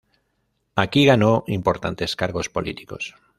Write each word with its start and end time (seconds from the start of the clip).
Aquí, 0.75 1.05
ganó 1.05 1.43
importantes 1.45 2.15
cargos 2.15 2.49
políticos. 2.49 3.13